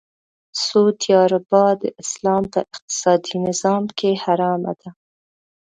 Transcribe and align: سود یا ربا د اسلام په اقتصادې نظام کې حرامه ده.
سود 0.63 0.97
یا 1.13 1.21
ربا 1.33 1.65
د 1.81 1.83
اسلام 2.03 2.43
په 2.53 2.57
اقتصادې 2.71 3.35
نظام 3.47 3.83
کې 3.97 4.09
حرامه 4.23 4.73
ده. 4.81 4.89